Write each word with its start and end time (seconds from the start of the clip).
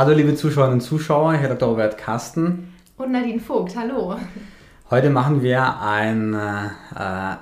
Hallo 0.00 0.14
liebe 0.14 0.34
Zuschauerinnen 0.34 0.78
und 0.78 0.80
Zuschauer, 0.80 1.34
Herr 1.34 1.50
Dr. 1.50 1.68
Robert 1.68 1.98
Carsten. 1.98 2.72
Und 2.96 3.12
Nadine 3.12 3.38
Vogt, 3.38 3.76
hallo. 3.76 4.16
Heute 4.88 5.10
machen 5.10 5.42
wir 5.42 5.78
ein 5.78 6.32
äh, 6.32 6.70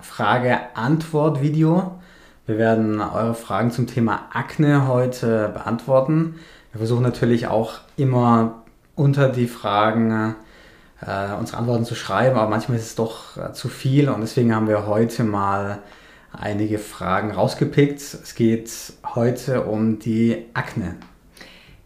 Frage-Antwort-Video. 0.02 2.00
Wir 2.46 2.58
werden 2.58 3.00
eure 3.00 3.34
Fragen 3.34 3.70
zum 3.70 3.86
Thema 3.86 4.22
Akne 4.32 4.88
heute 4.88 5.50
beantworten. 5.54 6.34
Wir 6.72 6.78
versuchen 6.78 7.04
natürlich 7.04 7.46
auch 7.46 7.74
immer 7.96 8.64
unter 8.96 9.28
die 9.28 9.46
Fragen 9.46 10.34
äh, 11.00 11.34
unsere 11.38 11.58
Antworten 11.58 11.84
zu 11.84 11.94
schreiben, 11.94 12.36
aber 12.36 12.50
manchmal 12.50 12.78
ist 12.78 12.86
es 12.86 12.94
doch 12.96 13.36
äh, 13.36 13.52
zu 13.52 13.68
viel 13.68 14.08
und 14.08 14.20
deswegen 14.20 14.52
haben 14.52 14.66
wir 14.66 14.88
heute 14.88 15.22
mal 15.22 15.78
einige 16.32 16.80
Fragen 16.80 17.30
rausgepickt. 17.30 18.00
Es 18.00 18.34
geht 18.34 18.68
heute 19.14 19.62
um 19.62 20.00
die 20.00 20.46
Akne. 20.54 20.96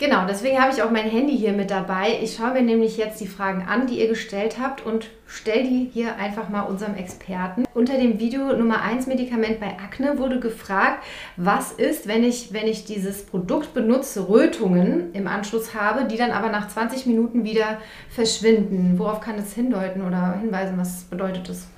Genau, 0.02 0.26
deswegen 0.26 0.60
habe 0.60 0.72
ich 0.72 0.82
auch 0.82 0.90
mein 0.90 1.08
Handy 1.08 1.38
hier 1.38 1.52
mit 1.52 1.70
dabei. 1.70 2.18
Ich 2.20 2.34
schaue 2.34 2.54
mir 2.54 2.62
nämlich 2.62 2.96
jetzt 2.96 3.20
die 3.20 3.29
Fragen 3.29 3.68
an, 3.68 3.86
die 3.86 4.00
ihr 4.00 4.08
gestellt 4.08 4.56
habt 4.60 4.84
und 4.84 5.06
stelle 5.29 5.62
die 5.62 5.90
hier 5.93 6.16
einfach 6.16 6.48
mal 6.48 6.62
unserem 6.62 6.96
Experten. 6.96 7.62
Unter 7.72 7.96
dem 7.96 8.18
Video 8.18 8.52
Nummer 8.52 8.82
1 8.82 9.07
Medikament 9.07 9.60
bei 9.60 9.68
Akne 9.79 10.18
wurde 10.18 10.40
gefragt, 10.40 11.04
was 11.36 11.70
ist, 11.70 12.08
wenn 12.08 12.24
ich, 12.24 12.52
wenn 12.52 12.66
ich 12.66 12.84
dieses 12.84 13.24
Produkt 13.24 13.74
benutze, 13.74 14.29
Rötungen 14.29 15.12
im 15.12 15.29
Anschluss 15.29 15.72
habe, 15.72 16.07
die 16.07 16.16
dann 16.16 16.32
aber 16.32 16.48
nach 16.48 16.66
20 16.66 17.07
Minuten 17.07 17.44
wieder 17.44 17.79
verschwinden. 18.08 18.98
Worauf 18.98 19.21
kann 19.21 19.36
das 19.36 19.52
hindeuten 19.52 20.02
oder 20.02 20.36
hinweisen? 20.40 20.79
Was 20.79 21.04
bedeutet 21.04 21.48
das? 21.48 21.68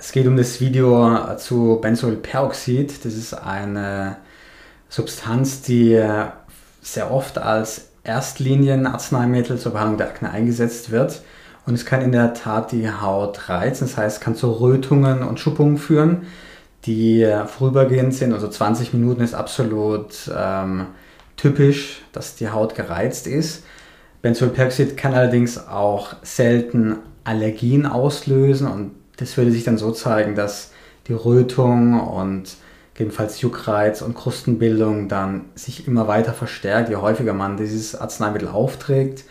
Es 0.00 0.10
geht 0.10 0.26
um 0.26 0.36
das 0.36 0.60
Video 0.60 1.36
zu 1.36 1.78
Benzolperoxid. 1.80 3.04
Das 3.04 3.14
ist 3.14 3.34
eine 3.34 4.16
Substanz, 4.88 5.62
die 5.62 6.02
sehr 6.82 7.10
oft 7.10 7.38
als 7.38 7.88
Erstlinienarzneimittel 8.04 9.58
zur 9.58 9.72
Behandlung 9.72 9.98
der 9.98 10.08
Akne 10.08 10.30
eingesetzt 10.30 10.90
wird. 10.90 11.22
Und 11.64 11.74
es 11.74 11.86
kann 11.86 12.02
in 12.02 12.12
der 12.12 12.34
Tat 12.34 12.72
die 12.72 12.90
Haut 12.90 13.48
reizen, 13.48 13.86
das 13.86 13.96
heißt, 13.96 14.20
kann 14.20 14.34
zu 14.34 14.50
Rötungen 14.50 15.22
und 15.22 15.38
Schuppungen 15.38 15.78
führen, 15.78 16.26
die 16.84 17.24
vorübergehend 17.46 18.12
sind. 18.12 18.32
Also 18.32 18.48
20 18.48 18.92
Minuten 18.92 19.22
ist 19.22 19.34
absolut 19.34 20.28
ähm, 20.36 20.86
typisch, 21.36 22.02
dass 22.12 22.34
die 22.34 22.50
Haut 22.50 22.74
gereizt 22.74 23.28
ist. 23.28 23.62
Benzolperoxid 24.22 24.96
kann 24.96 25.14
allerdings 25.14 25.68
auch 25.68 26.16
selten 26.22 26.96
Allergien 27.24 27.86
auslösen 27.86 28.66
und 28.66 28.92
das 29.16 29.36
würde 29.36 29.52
sich 29.52 29.62
dann 29.62 29.78
so 29.78 29.92
zeigen, 29.92 30.34
dass 30.34 30.72
die 31.06 31.12
Rötung 31.12 32.00
und 32.00 32.56
gegebenenfalls 32.94 33.40
Juckreiz 33.40 34.02
und 34.02 34.14
Krustenbildung 34.14 35.08
dann 35.08 35.46
sich 35.54 35.86
immer 35.86 36.08
weiter 36.08 36.32
verstärkt, 36.32 36.88
je 36.90 36.96
häufiger 36.96 37.32
man 37.32 37.56
dieses 37.56 37.94
Arzneimittel 37.94 38.48
aufträgt. 38.48 39.24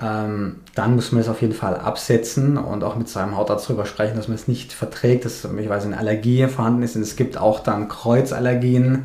Ähm, 0.00 0.60
dann 0.74 0.96
muss 0.96 1.12
man 1.12 1.20
es 1.20 1.28
auf 1.28 1.42
jeden 1.42 1.54
Fall 1.54 1.76
absetzen 1.76 2.56
und 2.56 2.82
auch 2.82 2.96
mit 2.96 3.08
seinem 3.08 3.36
Hautarzt 3.36 3.68
darüber 3.68 3.86
sprechen, 3.86 4.16
dass 4.16 4.26
man 4.26 4.34
es 4.34 4.48
nicht 4.48 4.72
verträgt, 4.72 5.24
dass 5.24 5.44
möglicherweise 5.44 5.86
eine 5.86 5.98
Allergie 5.98 6.46
vorhanden 6.48 6.82
ist. 6.82 6.96
Und 6.96 7.02
es 7.02 7.14
gibt 7.14 7.36
auch 7.36 7.60
dann 7.60 7.88
Kreuzallergien 7.88 9.04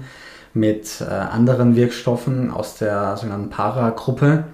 mit 0.54 1.02
äh, 1.02 1.06
anderen 1.06 1.76
Wirkstoffen 1.76 2.50
aus 2.50 2.78
der 2.78 3.16
sogenannten 3.18 3.52
Para-Gruppe. 3.52 4.46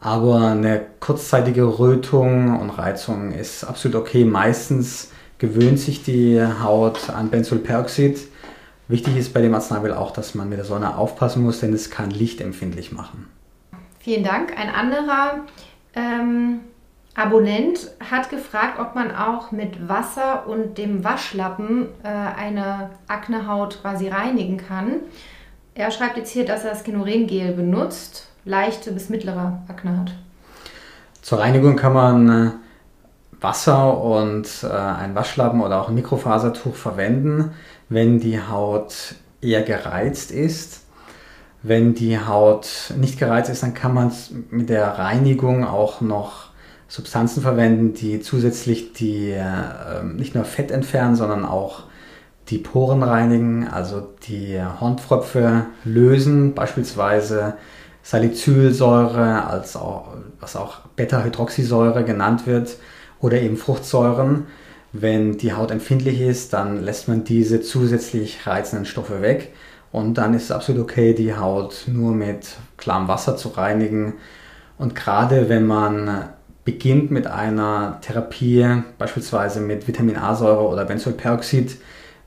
Aber 0.00 0.52
eine 0.52 0.80
kurzzeitige 1.00 1.78
Rötung 1.78 2.58
und 2.58 2.70
Reizung 2.70 3.32
ist 3.32 3.64
absolut 3.64 3.96
okay. 3.98 4.24
Meistens 4.24 5.10
gewöhnt 5.40 5.80
sich 5.80 6.04
die 6.04 6.40
Haut 6.40 7.10
an 7.10 7.30
Benzolperoxid 7.30 8.30
Wichtig 8.90 9.16
ist 9.16 9.32
bei 9.32 9.40
dem 9.40 9.54
Arzneimittel 9.54 9.96
auch, 9.96 10.10
dass 10.10 10.34
man 10.34 10.48
mit 10.48 10.58
der 10.58 10.64
Sonne 10.64 10.98
aufpassen 10.98 11.44
muss, 11.44 11.60
denn 11.60 11.72
es 11.72 11.90
kann 11.90 12.10
lichtempfindlich 12.10 12.90
machen. 12.90 13.28
Vielen 14.00 14.24
Dank. 14.24 14.58
Ein 14.58 14.68
anderer 14.68 15.44
ähm, 15.94 16.58
Abonnent 17.14 17.92
hat 18.10 18.30
gefragt, 18.30 18.80
ob 18.80 18.96
man 18.96 19.14
auch 19.14 19.52
mit 19.52 19.88
Wasser 19.88 20.48
und 20.48 20.76
dem 20.76 21.04
Waschlappen 21.04 21.86
äh, 22.02 22.08
eine 22.08 22.90
Aknehaut 23.06 23.80
quasi 23.80 24.08
reinigen 24.08 24.56
kann. 24.56 24.96
Er 25.76 25.92
schreibt 25.92 26.16
jetzt 26.16 26.32
hier, 26.32 26.44
dass 26.44 26.64
er 26.64 26.70
das 26.70 26.82
Kinorengel 26.82 27.52
benutzt, 27.52 28.26
leichte 28.44 28.90
bis 28.90 29.08
mittlere 29.08 29.62
Akne 29.68 29.98
hat. 29.98 30.14
Zur 31.22 31.38
Reinigung 31.38 31.76
kann 31.76 31.92
man 31.92 32.28
äh, 32.28 32.50
Wasser 33.40 34.02
und 34.02 34.48
äh, 34.62 34.68
ein 34.68 35.14
Waschlappen 35.14 35.60
oder 35.60 35.80
auch 35.80 35.88
ein 35.88 35.94
Mikrofasertuch 35.94 36.74
verwenden, 36.74 37.52
wenn 37.88 38.20
die 38.20 38.40
Haut 38.40 39.14
eher 39.40 39.62
gereizt 39.62 40.30
ist. 40.30 40.82
Wenn 41.62 41.94
die 41.94 42.18
Haut 42.18 42.94
nicht 42.96 43.18
gereizt 43.18 43.50
ist, 43.50 43.62
dann 43.62 43.74
kann 43.74 43.92
man 43.92 44.12
mit 44.50 44.70
der 44.70 44.98
Reinigung 44.98 45.64
auch 45.64 46.00
noch 46.00 46.50
Substanzen 46.88 47.42
verwenden, 47.42 47.94
die 47.94 48.20
zusätzlich 48.20 48.94
die 48.94 49.30
äh, 49.30 50.02
nicht 50.02 50.34
nur 50.34 50.44
Fett 50.44 50.70
entfernen, 50.70 51.16
sondern 51.16 51.44
auch 51.44 51.84
die 52.48 52.58
Poren 52.58 53.02
reinigen, 53.02 53.68
also 53.68 54.08
die 54.26 54.60
Hornpfröpfe 54.80 55.66
lösen, 55.84 56.54
beispielsweise 56.54 57.54
Salicylsäure, 58.02 59.46
als 59.46 59.76
auch, 59.76 60.14
was 60.40 60.56
auch 60.56 60.80
Beta-Hydroxysäure 60.96 62.04
genannt 62.04 62.46
wird, 62.46 62.76
oder 63.20 63.40
eben 63.40 63.56
Fruchtsäuren. 63.56 64.46
Wenn 64.92 65.38
die 65.38 65.52
Haut 65.52 65.70
empfindlich 65.70 66.20
ist, 66.20 66.52
dann 66.52 66.82
lässt 66.82 67.08
man 67.08 67.24
diese 67.24 67.60
zusätzlich 67.60 68.46
reizenden 68.46 68.86
Stoffe 68.86 69.22
weg 69.22 69.52
und 69.92 70.14
dann 70.14 70.34
ist 70.34 70.44
es 70.44 70.50
absolut 70.52 70.82
okay, 70.82 71.14
die 71.14 71.36
Haut 71.36 71.84
nur 71.86 72.12
mit 72.12 72.56
klarem 72.76 73.08
Wasser 73.08 73.36
zu 73.36 73.48
reinigen. 73.48 74.14
Und 74.78 74.94
gerade 74.94 75.48
wenn 75.48 75.66
man 75.66 76.28
beginnt 76.64 77.10
mit 77.10 77.26
einer 77.26 77.98
Therapie, 78.00 78.82
beispielsweise 78.98 79.60
mit 79.60 79.88
Vitamin 79.88 80.16
A-Säure 80.16 80.68
oder 80.68 80.84
Benzolperoxid, 80.84 81.76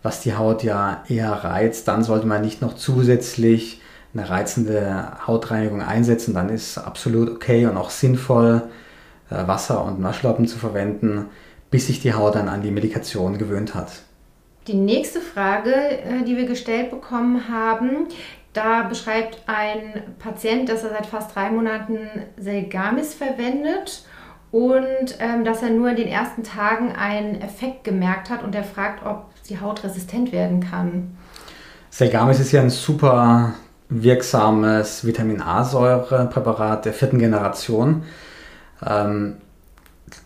was 0.02 0.22
die 0.22 0.36
Haut 0.36 0.64
ja 0.64 1.04
eher 1.08 1.32
reizt, 1.32 1.88
dann 1.88 2.04
sollte 2.04 2.28
man 2.28 2.42
nicht 2.42 2.62
noch 2.62 2.76
zusätzlich 2.76 3.82
eine 4.14 4.30
reizende 4.30 5.08
Hautreinigung 5.26 5.82
einsetzen. 5.82 6.34
Dann 6.34 6.50
ist 6.50 6.78
absolut 6.78 7.30
okay 7.30 7.66
und 7.66 7.78
auch 7.78 7.90
sinnvoll, 7.90 8.64
Wasser 9.48 9.84
und 9.84 10.02
Waschlappen 10.04 10.48
zu 10.48 10.58
verwenden, 10.58 11.28
bis 11.72 11.88
sich 11.88 12.02
die 12.02 12.14
Haut 12.14 12.36
dann 12.36 12.50
an 12.50 12.62
die 12.62 12.72
Medikation 12.72 13.38
gewöhnt 13.38 13.76
hat. 13.76 14.04
Die 14.68 14.76
nächste 14.76 15.20
Frage, 15.20 15.74
äh, 15.74 16.24
die 16.26 16.38
wir 16.38 16.46
gestellt 16.46 16.92
bekommen 16.92 17.50
haben, 17.50 18.08
da 18.54 18.84
beschreibt 18.84 19.42
ein 19.48 20.04
Patient, 20.20 20.70
dass 20.70 20.84
er 20.84 20.92
seit 20.92 21.08
fast 21.08 21.36
drei 21.36 21.50
Monaten 21.50 21.98
Selgamis 22.38 23.14
verwendet 23.14 24.06
und 24.52 25.18
ähm, 25.20 25.44
dass 25.44 25.64
er 25.64 25.72
nur 25.72 25.90
in 25.90 25.96
den 25.96 26.08
ersten 26.08 26.44
Tagen 26.44 26.92
einen 26.92 27.42
Effekt 27.42 27.84
gemerkt 27.84 28.30
hat 28.30 28.44
und 28.44 28.54
er 28.54 28.64
fragt, 28.64 29.04
ob 29.06 29.26
die 29.50 29.60
Haut 29.60 29.84
resistent 29.84 30.32
werden 30.32 30.60
kann. 30.60 31.18
Selgamis 31.90 32.40
ist 32.40 32.52
ja 32.52 32.62
ein 32.62 32.70
super 32.70 33.56
wirksames 33.90 35.06
Vitamin 35.06 35.42
A-Säure-Präparat 35.42 36.86
der 36.86 36.94
vierten 36.94 37.20
Generation. 37.20 38.04
Ähm, 38.86 39.36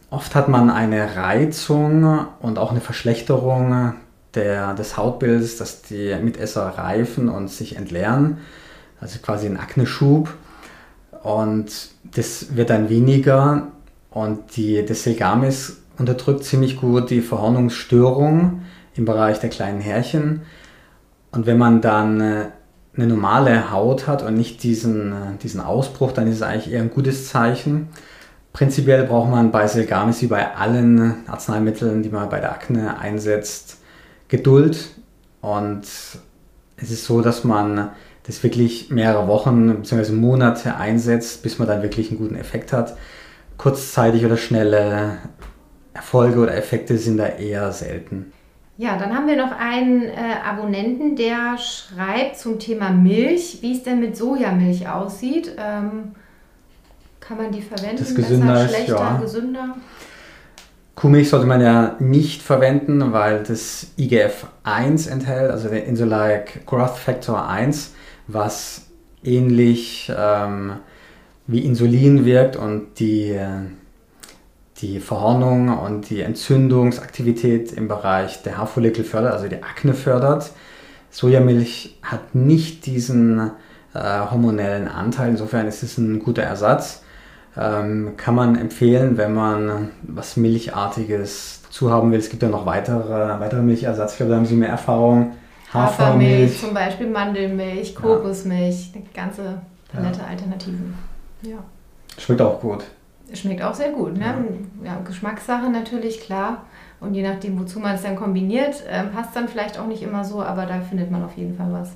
oft 0.09 0.35
hat 0.35 0.49
man 0.49 0.69
eine 0.69 1.15
Reizung 1.15 2.27
und 2.39 2.59
auch 2.59 2.71
eine 2.71 2.81
Verschlechterung 2.81 3.93
der, 4.35 4.73
des 4.73 4.97
Hautbildes, 4.97 5.57
dass 5.57 5.81
die 5.81 6.15
Mitesser 6.21 6.65
reifen 6.67 7.29
und 7.29 7.49
sich 7.49 7.75
entleeren. 7.75 8.37
Also 8.99 9.19
quasi 9.19 9.47
ein 9.47 9.57
Akneschub. 9.57 10.33
Und 11.23 11.89
das 12.03 12.55
wird 12.55 12.69
dann 12.69 12.89
weniger 12.89 13.67
und 14.11 14.55
die, 14.55 14.85
das 14.85 15.03
Selgamis 15.03 15.81
unterdrückt 15.97 16.43
ziemlich 16.43 16.77
gut 16.77 17.09
die 17.09 17.21
Verhornungsstörung 17.21 18.61
im 18.95 19.05
Bereich 19.05 19.39
der 19.39 19.49
kleinen 19.49 19.81
Härchen. 19.81 20.41
Und 21.31 21.45
wenn 21.45 21.57
man 21.57 21.81
dann 21.81 22.21
äh, 22.21 22.45
eine 22.95 23.07
normale 23.07 23.71
Haut 23.71 24.07
hat 24.07 24.23
und 24.23 24.35
nicht 24.35 24.63
diesen, 24.63 25.11
äh, 25.11 25.37
diesen 25.41 25.59
Ausbruch, 25.59 26.11
dann 26.11 26.27
ist 26.27 26.37
es 26.37 26.41
eigentlich 26.41 26.71
eher 26.73 26.81
ein 26.81 26.89
gutes 26.89 27.27
Zeichen. 27.27 27.89
Prinzipiell 28.57 29.03
braucht 29.03 29.29
man 29.29 29.51
bei 29.51 29.67
Selgamis 29.67 30.23
wie 30.23 30.27
bei 30.27 30.55
allen 30.55 31.27
Arzneimitteln, 31.27 32.01
die 32.01 32.09
man 32.09 32.27
bei 32.27 32.39
der 32.39 32.53
Akne 32.53 32.97
einsetzt, 32.97 33.77
Geduld. 34.29 34.95
Und 35.41 35.83
es 35.83 36.91
ist 36.91 37.05
so, 37.05 37.21
dass 37.21 37.43
man 37.43 37.91
das 38.25 38.41
wirklich 38.41 38.89
mehrere 38.89 39.27
Wochen 39.27 39.83
bzw. 39.83 40.11
Monate 40.13 40.75
einsetzt, 40.75 41.43
bis 41.43 41.59
man 41.59 41.67
dann 41.67 41.83
wirklich 41.83 42.09
einen 42.09 42.17
guten 42.17 42.33
Effekt 42.33 42.73
hat. 42.73 42.97
Kurzzeitig 43.57 44.25
oder 44.25 44.37
schnelle 44.37 45.19
Erfolge 45.93 46.39
oder 46.39 46.57
Effekte 46.57 46.97
sind 46.97 47.17
da 47.17 47.27
eher 47.27 47.71
selten. 47.71 48.33
Ja, 48.77 48.97
dann 48.97 49.15
haben 49.15 49.27
wir 49.27 49.37
noch 49.37 49.51
einen 49.51 50.01
äh, 50.01 50.15
Abonnenten, 50.43 51.15
der 51.15 51.59
schreibt 51.59 52.37
zum 52.37 52.57
Thema 52.57 52.89
Milch, 52.89 53.59
wie 53.61 53.73
es 53.73 53.83
denn 53.83 53.99
mit 53.99 54.17
Sojamilch 54.17 54.89
aussieht. 54.89 55.55
Ähm, 55.59 56.15
kann 57.27 57.37
man 57.37 57.51
die 57.51 57.61
verwenden? 57.61 57.97
Das 57.97 58.15
gesünder 58.15 58.53
Besser, 58.53 58.65
ist, 58.65 58.75
schlechter, 58.75 58.95
ja. 58.95 59.17
gesünder? 59.17 59.75
Kuhmilch 60.95 61.29
sollte 61.29 61.45
man 61.45 61.61
ja 61.61 61.95
nicht 61.99 62.41
verwenden, 62.41 63.11
weil 63.11 63.43
das 63.43 63.87
IGF-1 63.99 65.09
enthält, 65.09 65.51
also 65.51 65.67
der 65.69 65.85
Insulike 65.85 66.61
Growth 66.65 66.97
Factor 66.97 67.47
1, 67.47 67.93
was 68.27 68.87
ähnlich 69.23 70.11
ähm, 70.17 70.77
wie 71.45 71.59
Insulin 71.59 72.25
wirkt 72.25 72.55
und 72.55 72.99
die, 72.99 73.37
die 74.77 74.99
Verhornung 74.99 75.77
und 75.77 76.09
die 76.09 76.21
Entzündungsaktivität 76.21 77.73
im 77.73 77.87
Bereich 77.87 78.41
der 78.41 78.57
Haarfollikel 78.57 79.03
fördert, 79.03 79.33
also 79.33 79.47
die 79.47 79.61
Akne 79.63 79.93
fördert. 79.93 80.51
Sojamilch 81.11 81.99
hat 82.01 82.35
nicht 82.35 82.85
diesen 82.85 83.51
äh, 83.93 84.19
hormonellen 84.31 84.87
Anteil, 84.87 85.29
insofern 85.29 85.67
ist 85.67 85.83
es 85.83 85.97
ein 85.97 86.19
guter 86.19 86.43
Ersatz. 86.43 87.03
Ähm, 87.59 88.13
kann 88.17 88.35
man 88.35 88.55
empfehlen, 88.55 89.17
wenn 89.17 89.33
man 89.33 89.89
was 90.03 90.37
Milchartiges 90.37 91.63
zu 91.69 91.91
haben 91.91 92.11
will. 92.11 92.19
Es 92.19 92.29
gibt 92.29 92.43
ja 92.43 92.49
noch 92.49 92.65
weitere, 92.65 93.39
weitere 93.39 93.61
Milchersatz. 93.61 94.11
Ich 94.11 94.17
glaube, 94.17 94.31
da 94.31 94.37
haben 94.37 94.45
Sie 94.45 94.55
mehr 94.55 94.69
Erfahrung. 94.69 95.33
Hafermilch, 95.73 95.99
Hafermilch 95.99 96.59
zum 96.61 96.73
Beispiel 96.73 97.09
Mandelmilch, 97.09 97.95
Kokosmilch, 97.95 98.91
ja. 98.93 98.95
eine 98.95 99.05
ganze 99.13 99.61
Palette 99.91 100.19
ja. 100.19 100.27
Alternativen. 100.27 100.93
Ja. 101.41 101.57
Schmeckt 102.17 102.41
auch 102.41 102.59
gut. 102.61 102.83
Schmeckt 103.33 103.61
auch 103.61 103.73
sehr 103.73 103.91
gut. 103.91 104.17
Ne? 104.17 104.25
Ja. 104.83 104.91
ja. 104.91 105.01
Geschmackssache 105.05 105.69
natürlich, 105.69 106.21
klar. 106.21 106.65
Und 106.99 107.13
je 107.13 107.27
nachdem, 107.27 107.59
wozu 107.59 107.79
man 107.79 107.95
es 107.95 108.03
dann 108.03 108.15
kombiniert, 108.15 108.83
äh, 108.89 109.03
passt 109.03 109.35
dann 109.35 109.47
vielleicht 109.47 109.77
auch 109.77 109.87
nicht 109.87 110.01
immer 110.01 110.23
so, 110.23 110.41
aber 110.41 110.65
da 110.65 110.79
findet 110.79 111.11
man 111.11 111.23
auf 111.23 111.35
jeden 111.37 111.55
Fall 111.55 111.71
was. 111.71 111.89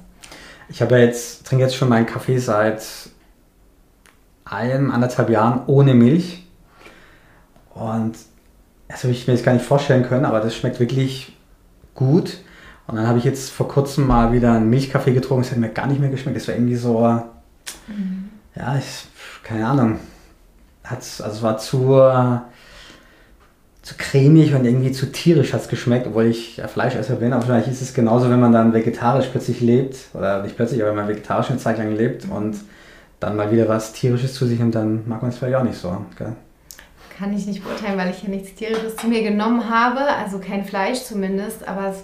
Ich 0.69 0.81
habe 0.81 0.97
jetzt, 0.99 1.45
trinke 1.45 1.63
jetzt 1.63 1.75
schon 1.75 1.89
meinen 1.89 2.05
Kaffee 2.05 2.37
seit 2.37 2.83
einem, 4.51 4.91
anderthalb 4.91 5.29
Jahren 5.29 5.61
ohne 5.67 5.93
Milch. 5.93 6.45
Und 7.73 8.15
das 8.87 9.03
habe 9.03 9.13
ich 9.13 9.27
mir 9.27 9.33
jetzt 9.33 9.45
gar 9.45 9.53
nicht 9.53 9.65
vorstellen 9.65 10.03
können, 10.03 10.25
aber 10.25 10.41
das 10.41 10.55
schmeckt 10.55 10.79
wirklich 10.79 11.35
gut. 11.95 12.39
Und 12.87 12.97
dann 12.97 13.07
habe 13.07 13.19
ich 13.19 13.23
jetzt 13.23 13.51
vor 13.51 13.67
kurzem 13.67 14.05
mal 14.05 14.33
wieder 14.33 14.53
einen 14.53 14.69
Milchkaffee 14.69 15.13
getrunken. 15.13 15.43
Das 15.43 15.51
hat 15.51 15.59
mir 15.59 15.69
gar 15.69 15.87
nicht 15.87 16.01
mehr 16.01 16.09
geschmeckt. 16.09 16.37
Das 16.37 16.47
war 16.47 16.55
irgendwie 16.55 16.75
so, 16.75 16.99
mhm. 17.87 18.29
ja, 18.55 18.75
ich, 18.77 19.05
keine 19.43 19.65
Ahnung. 19.65 19.99
Hat's, 20.83 21.21
also 21.21 21.37
es 21.37 21.43
war 21.43 21.57
zu, 21.57 22.01
zu 23.81 23.95
cremig 23.97 24.53
und 24.53 24.65
irgendwie 24.65 24.91
zu 24.91 25.09
tierisch 25.11 25.53
hat 25.53 25.61
es 25.61 25.69
geschmeckt, 25.69 26.07
obwohl 26.07 26.25
ich 26.25 26.57
ja, 26.57 26.67
Fleischesser 26.67 27.15
bin. 27.15 27.31
Aber 27.31 27.43
vielleicht 27.43 27.69
ist 27.69 27.81
es 27.81 27.93
genauso, 27.93 28.29
wenn 28.29 28.41
man 28.41 28.51
dann 28.51 28.73
vegetarisch 28.73 29.27
plötzlich 29.27 29.61
lebt. 29.61 29.95
Oder 30.13 30.43
nicht 30.43 30.57
plötzlich, 30.57 30.81
aber 30.81 30.89
wenn 30.89 30.97
man 30.97 31.07
vegetarisch 31.07 31.49
eine 31.49 31.59
Zeit 31.59 31.77
lang 31.77 31.95
lebt 31.95 32.25
und 32.29 32.57
dann 33.21 33.37
mal 33.37 33.51
wieder 33.51 33.69
was 33.69 33.93
Tierisches 33.93 34.33
zu 34.33 34.45
sich 34.45 34.59
nimmt, 34.59 34.75
dann 34.75 35.07
mag 35.07 35.21
man 35.21 35.31
es 35.31 35.37
vielleicht 35.37 35.55
auch 35.55 35.63
nicht 35.63 35.77
so. 35.77 36.05
Gell? 36.17 36.35
kann 37.21 37.33
ich 37.33 37.45
nicht 37.45 37.63
beurteilen, 37.63 37.99
weil 37.99 38.09
ich 38.09 38.23
ja 38.23 38.29
nichts 38.29 38.55
Tierisches 38.55 38.95
zu 38.95 39.07
mir 39.07 39.21
genommen 39.21 39.69
habe, 39.69 39.99
also 39.99 40.39
kein 40.39 40.65
Fleisch 40.65 41.03
zumindest, 41.03 41.67
aber 41.67 41.89
es 41.89 42.03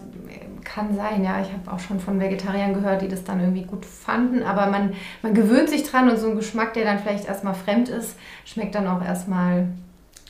kann 0.63 0.95
sein, 0.95 1.23
ja. 1.23 1.41
Ich 1.41 1.51
habe 1.51 1.71
auch 1.71 1.79
schon 1.79 1.99
von 1.99 2.19
Vegetariern 2.19 2.75
gehört, 2.75 3.01
die 3.01 3.07
das 3.07 3.23
dann 3.23 3.39
irgendwie 3.39 3.63
gut 3.63 3.83
fanden, 3.83 4.43
aber 4.43 4.67
man, 4.67 4.93
man 5.23 5.33
gewöhnt 5.33 5.69
sich 5.69 5.89
dran 5.89 6.07
und 6.07 6.17
so 6.17 6.29
ein 6.29 6.35
Geschmack, 6.35 6.73
der 6.73 6.83
dann 6.83 6.99
vielleicht 6.99 7.27
erstmal 7.27 7.55
fremd 7.55 7.89
ist, 7.89 8.15
schmeckt 8.45 8.75
dann 8.75 8.85
auch 8.85 9.03
erstmal. 9.03 9.67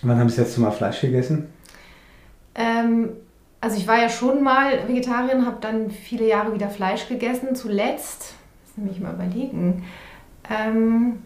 Wann 0.03 0.19
haben 0.19 0.29
Sie 0.29 0.39
jetzt 0.39 0.57
mal 0.57 0.71
Fleisch 0.71 1.01
gegessen? 1.01 1.47
Ähm, 2.55 3.09
also 3.59 3.75
ich 3.75 3.87
war 3.87 3.99
ja 3.99 4.07
schon 4.07 4.41
mal 4.41 4.87
Vegetarierin, 4.87 5.45
habe 5.45 5.57
dann 5.59 5.91
viele 5.91 6.25
Jahre 6.25 6.53
wieder 6.53 6.69
Fleisch 6.69 7.09
gegessen. 7.09 7.55
Zuletzt, 7.55 8.35
lass 8.77 8.85
mich 8.85 9.01
mal 9.01 9.15
überlegen, 9.15 9.83
ähm, 10.49 11.23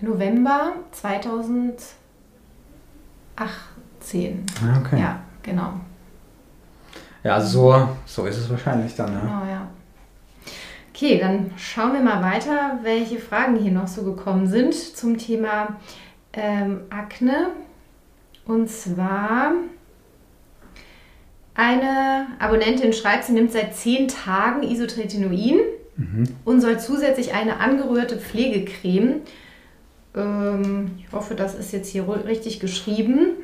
November 0.00 0.72
2000 0.92 1.80
18. 3.36 4.46
Ah, 4.62 4.80
okay. 4.80 5.00
Ja, 5.00 5.20
genau. 5.42 5.74
Ja, 7.22 7.34
also 7.34 7.48
so, 7.48 7.88
so 8.06 8.26
ist 8.26 8.38
es 8.38 8.48
wahrscheinlich 8.48 8.94
dann. 8.94 9.12
Ja. 9.12 9.20
Genau, 9.20 9.44
ja. 9.50 9.68
Okay, 10.94 11.18
dann 11.18 11.50
schauen 11.58 11.92
wir 11.92 12.00
mal 12.00 12.22
weiter, 12.22 12.78
welche 12.82 13.18
Fragen 13.18 13.56
hier 13.56 13.72
noch 13.72 13.88
so 13.88 14.02
gekommen 14.02 14.46
sind 14.46 14.74
zum 14.74 15.18
Thema 15.18 15.76
ähm, 16.32 16.82
Akne. 16.88 17.50
Und 18.46 18.70
zwar 18.70 19.52
eine 21.54 22.28
Abonnentin 22.38 22.92
schreibt, 22.92 23.24
sie 23.24 23.32
nimmt 23.32 23.52
seit 23.52 23.74
zehn 23.74 24.08
Tagen 24.08 24.62
Isotretinoin 24.62 25.58
mhm. 25.96 26.24
und 26.44 26.60
soll 26.60 26.80
zusätzlich 26.80 27.34
eine 27.34 27.60
angerührte 27.60 28.16
Pflegecreme 28.16 29.20
ähm, 30.16 30.92
ich 30.98 31.12
hoffe, 31.12 31.34
das 31.34 31.54
ist 31.54 31.72
jetzt 31.72 31.88
hier 31.88 32.08
richtig 32.08 32.58
geschrieben. 32.58 33.36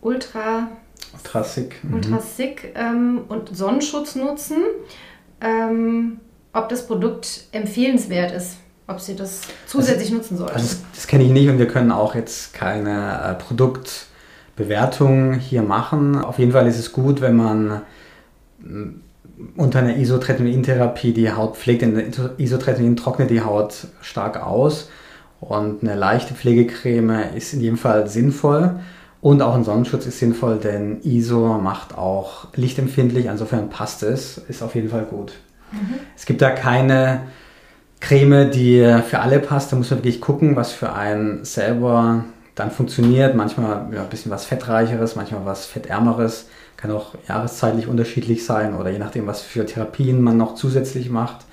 Ultra, 0.00 0.68
Ultra 1.14 1.44
Sick. 1.44 1.82
Mhm. 1.82 1.94
Ultra 1.94 2.20
Sick 2.20 2.72
ähm, 2.74 3.22
und 3.28 3.56
Sonnenschutz 3.56 4.16
nutzen. 4.16 4.58
Ähm, 5.40 6.18
ob 6.52 6.68
das 6.68 6.86
Produkt 6.86 7.44
empfehlenswert 7.52 8.32
ist, 8.32 8.58
ob 8.86 9.00
sie 9.00 9.16
das 9.16 9.42
zusätzlich 9.66 10.08
also, 10.08 10.16
nutzen 10.16 10.36
soll. 10.36 10.48
Also 10.48 10.76
das, 10.94 11.06
kenne 11.06 11.24
ich 11.24 11.30
nicht 11.30 11.48
und 11.48 11.58
wir 11.58 11.66
können 11.66 11.90
auch 11.90 12.14
jetzt 12.14 12.54
keine 12.54 13.20
äh, 13.22 13.34
Produktbewertung 13.34 15.34
hier 15.34 15.62
machen. 15.62 16.16
Auf 16.16 16.38
jeden 16.38 16.52
Fall 16.52 16.66
ist 16.66 16.78
es 16.78 16.92
gut, 16.92 17.20
wenn 17.20 17.36
man 17.36 17.82
unter 19.56 19.80
einer 19.80 19.96
Isotretinoin-Therapie 19.96 21.12
die 21.12 21.32
Haut 21.32 21.56
pflegt, 21.56 21.82
denn 21.82 22.12
Isotretinoin 22.38 22.96
trocknet 22.96 23.30
die 23.30 23.42
Haut 23.42 23.88
stark 24.00 24.42
aus 24.44 24.88
und 25.40 25.82
eine 25.82 25.94
leichte 25.94 26.34
Pflegecreme 26.34 27.34
ist 27.34 27.52
in 27.52 27.60
jedem 27.60 27.78
Fall 27.78 28.08
sinnvoll. 28.08 28.76
Und 29.20 29.40
auch 29.40 29.54
ein 29.54 29.64
Sonnenschutz 29.64 30.04
ist 30.04 30.18
sinnvoll, 30.18 30.58
denn 30.58 31.00
ISO 31.02 31.58
macht 31.58 31.96
auch 31.96 32.48
lichtempfindlich. 32.56 33.24
Insofern 33.24 33.70
passt 33.70 34.02
es, 34.02 34.36
ist 34.36 34.62
auf 34.62 34.74
jeden 34.74 34.90
Fall 34.90 35.04
gut. 35.04 35.32
Mhm. 35.72 35.94
Es 36.14 36.26
gibt 36.26 36.42
da 36.42 36.50
keine 36.50 37.22
Creme, 38.00 38.50
die 38.50 39.00
für 39.08 39.20
alle 39.20 39.40
passt. 39.40 39.72
Da 39.72 39.76
muss 39.76 39.90
man 39.90 40.00
wirklich 40.00 40.20
gucken, 40.20 40.56
was 40.56 40.72
für 40.72 40.92
einen 40.92 41.42
selber 41.42 42.24
dann 42.54 42.70
funktioniert. 42.70 43.34
Manchmal 43.34 43.88
ja, 43.94 44.02
ein 44.02 44.10
bisschen 44.10 44.30
was 44.30 44.44
Fettreicheres, 44.44 45.16
manchmal 45.16 45.46
was 45.46 45.64
Fettärmeres. 45.64 46.48
Kann 46.76 46.90
auch 46.90 47.14
jahreszeitlich 47.28 47.86
unterschiedlich 47.86 48.44
sein 48.44 48.74
oder 48.74 48.90
je 48.90 48.98
nachdem, 48.98 49.26
was 49.26 49.42
für 49.42 49.64
Therapien 49.64 50.20
man 50.20 50.36
noch 50.36 50.54
zusätzlich 50.54 51.10
macht. 51.10 51.46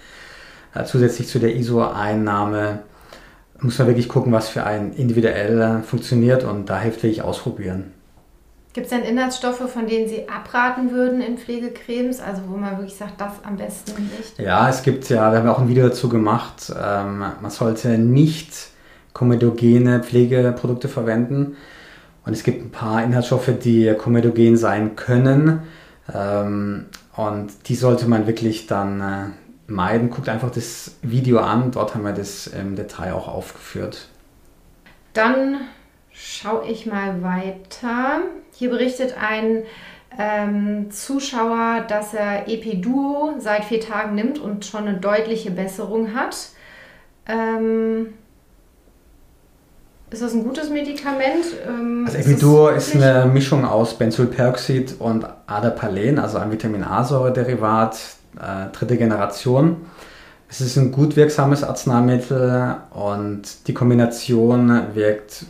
Äh, 0.73 0.85
zusätzlich 0.85 1.27
zu 1.27 1.39
der 1.39 1.55
ISO-Einnahme 1.55 2.79
muss 3.59 3.77
man 3.77 3.87
wirklich 3.87 4.09
gucken, 4.09 4.31
was 4.31 4.49
für 4.49 4.63
einen 4.63 4.93
individuell 4.93 5.83
funktioniert 5.83 6.43
und 6.43 6.69
da 6.69 6.79
hilft 6.79 7.03
wirklich 7.03 7.21
ausprobieren. 7.21 7.93
Gibt 8.73 8.85
es 8.85 8.91
denn 8.91 9.03
Inhaltsstoffe, 9.03 9.69
von 9.69 9.85
denen 9.85 10.07
Sie 10.07 10.29
abraten 10.29 10.91
würden 10.91 11.19
in 11.19 11.37
Pflegecremes, 11.37 12.21
also 12.21 12.43
wo 12.47 12.55
man 12.55 12.77
wirklich 12.77 12.95
sagt, 12.95 13.19
das 13.19 13.33
am 13.43 13.57
besten 13.57 14.09
nicht? 14.17 14.39
Ja, 14.39 14.69
es 14.69 14.81
gibt 14.81 15.09
ja, 15.09 15.29
wir 15.31 15.39
haben 15.39 15.49
auch 15.49 15.59
ein 15.59 15.67
Video 15.67 15.89
dazu 15.89 16.07
gemacht, 16.07 16.71
ähm, 16.81 17.19
man 17.19 17.51
sollte 17.51 17.97
nicht 17.97 18.69
komedogene 19.11 20.01
Pflegeprodukte 20.01 20.87
verwenden. 20.87 21.57
Und 22.25 22.33
es 22.33 22.43
gibt 22.43 22.63
ein 22.63 22.71
paar 22.71 23.03
Inhaltsstoffe, 23.03 23.51
die 23.63 23.93
komedogen 23.97 24.57
sein 24.57 24.95
können. 24.95 25.63
Ähm, 26.13 26.85
und 27.15 27.67
die 27.67 27.75
sollte 27.75 28.07
man 28.07 28.27
wirklich 28.27 28.67
dann 28.67 29.01
äh, 29.01 29.71
meiden. 29.71 30.09
Guckt 30.09 30.29
einfach 30.29 30.51
das 30.51 30.97
Video 31.01 31.39
an, 31.39 31.71
dort 31.71 31.95
haben 31.95 32.03
wir 32.03 32.13
das 32.13 32.47
im 32.47 32.75
Detail 32.75 33.13
auch 33.13 33.27
aufgeführt. 33.27 34.07
Dann 35.13 35.61
schaue 36.11 36.65
ich 36.67 36.85
mal 36.85 37.21
weiter. 37.23 38.21
Hier 38.53 38.69
berichtet 38.69 39.15
ein 39.19 39.63
ähm, 40.17 40.91
Zuschauer, 40.91 41.85
dass 41.87 42.13
er 42.13 42.47
EP-Duo 42.47 43.35
seit 43.39 43.65
vier 43.65 43.79
Tagen 43.79 44.15
nimmt 44.15 44.39
und 44.39 44.65
schon 44.65 44.87
eine 44.87 44.97
deutliche 44.97 45.51
Besserung 45.51 46.13
hat. 46.13 46.49
Ähm, 47.27 48.13
ist 50.11 50.21
das 50.21 50.33
ein 50.33 50.43
gutes 50.43 50.69
Medikament? 50.69 51.45
Ähm, 51.67 52.03
also 52.05 52.17
Epiduo 52.17 52.67
ist, 52.69 52.93
ist 52.93 53.01
eine 53.01 53.25
Mischung 53.25 53.65
aus 53.65 53.97
Benzylperoxid 53.97 54.95
und 54.99 55.25
Adapalen, 55.47 56.19
also 56.19 56.37
ein 56.37 56.51
Vitamin 56.51 56.83
A-Säure-Derivat 56.83 57.97
äh, 58.37 58.71
dritte 58.73 58.97
Generation. 58.97 59.77
Es 60.49 60.59
ist 60.59 60.75
ein 60.75 60.91
gut 60.91 61.15
wirksames 61.15 61.63
Arzneimittel 61.63 62.75
und 62.91 63.67
die 63.67 63.73
Kombination 63.73 64.81
wirkt 64.93 65.45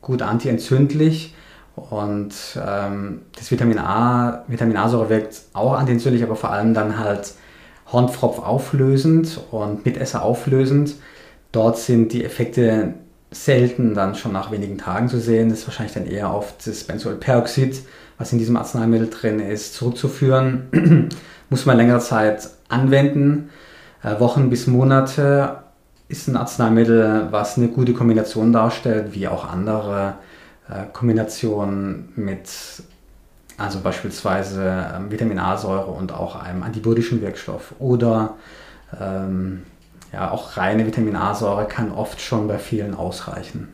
gut 0.00 0.22
antientzündlich 0.22 1.34
und 1.76 2.32
ähm, 2.66 3.22
das 3.36 3.50
Vitamin 3.50 3.78
A, 3.78 4.44
Vitamin 4.48 4.78
A-Säure 4.78 5.10
wirkt 5.10 5.42
auch 5.52 5.74
antientzündlich, 5.74 6.22
aber 6.22 6.36
vor 6.36 6.50
allem 6.50 6.72
dann 6.72 6.98
halt 6.98 7.34
Hornpfropf 7.92 8.38
auflösend 8.38 9.40
und 9.50 9.84
Mitesser 9.84 10.22
auflösend. 10.22 10.94
Dort 11.52 11.78
sind 11.78 12.12
die 12.12 12.24
Effekte 12.24 12.94
selten 13.30 13.94
dann 13.94 14.14
schon 14.14 14.32
nach 14.32 14.50
wenigen 14.50 14.78
Tagen 14.78 15.08
zu 15.08 15.20
sehen. 15.20 15.50
Das 15.50 15.60
ist 15.60 15.66
wahrscheinlich 15.66 15.94
dann 15.94 16.06
eher 16.06 16.30
auf 16.30 16.54
das 16.64 16.84
Benzoylperoxid, 16.84 17.82
was 18.16 18.32
in 18.32 18.38
diesem 18.38 18.56
Arzneimittel 18.56 19.10
drin 19.10 19.40
ist, 19.40 19.74
zurückzuführen. 19.74 21.08
muss 21.50 21.66
man 21.66 21.76
längere 21.76 22.00
Zeit 22.00 22.48
anwenden. 22.68 23.50
Äh, 24.02 24.18
Wochen 24.20 24.50
bis 24.50 24.66
Monate 24.66 25.58
ist 26.08 26.28
ein 26.28 26.36
Arzneimittel, 26.36 27.28
was 27.30 27.58
eine 27.58 27.68
gute 27.68 27.92
Kombination 27.92 28.52
darstellt, 28.52 29.14
wie 29.14 29.28
auch 29.28 29.46
andere 29.46 30.14
äh, 30.68 30.84
Kombinationen 30.92 32.12
mit, 32.16 32.48
also 33.58 33.80
beispielsweise 33.80 34.86
ähm, 34.94 35.10
Vitamin 35.10 35.38
A-Säure 35.38 35.90
und 35.90 36.12
auch 36.12 36.36
einem 36.36 36.62
antibiotischen 36.62 37.20
Wirkstoff 37.20 37.74
oder 37.78 38.36
ähm, 38.98 39.62
ja, 40.12 40.30
auch 40.30 40.56
reine 40.56 40.86
Vitamin 40.86 41.16
A-Säure 41.16 41.66
kann 41.66 41.92
oft 41.92 42.20
schon 42.20 42.48
bei 42.48 42.58
vielen 42.58 42.94
ausreichen. 42.94 43.68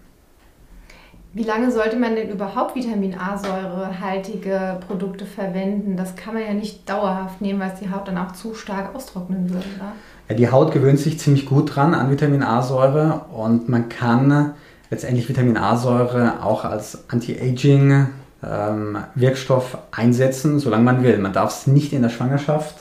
Wie 1.32 1.42
lange 1.42 1.72
sollte 1.72 1.96
man 1.96 2.14
denn 2.14 2.30
überhaupt 2.30 2.76
Vitamin 2.76 3.16
A-Säurehaltige 3.18 4.78
Produkte 4.86 5.26
verwenden? 5.26 5.96
Das 5.96 6.14
kann 6.14 6.34
man 6.34 6.44
ja 6.44 6.54
nicht 6.54 6.88
dauerhaft 6.88 7.40
nehmen, 7.40 7.58
weil 7.58 7.72
es 7.72 7.80
die 7.80 7.90
Haut 7.90 8.06
dann 8.06 8.18
auch 8.18 8.32
zu 8.32 8.54
stark 8.54 8.94
austrocknen 8.94 9.50
würde. 9.50 9.66
Oder? 9.76 9.92
Ja, 10.28 10.36
die 10.36 10.48
Haut 10.48 10.72
gewöhnt 10.72 11.00
sich 11.00 11.18
ziemlich 11.18 11.46
gut 11.46 11.74
dran 11.74 11.92
an 11.92 12.08
Vitamin 12.08 12.44
A-Säure 12.44 13.22
und 13.32 13.68
man 13.68 13.88
kann 13.88 14.54
letztendlich 14.90 15.28
Vitamin 15.28 15.56
A-Säure 15.56 16.44
auch 16.44 16.64
als 16.64 17.10
Anti-Aging 17.10 18.06
ähm, 18.44 18.98
Wirkstoff 19.16 19.78
einsetzen, 19.90 20.60
solange 20.60 20.84
man 20.84 21.02
will. 21.02 21.18
Man 21.18 21.32
darf 21.32 21.50
es 21.50 21.66
nicht 21.66 21.92
in 21.92 22.02
der 22.02 22.10
Schwangerschaft 22.10 22.76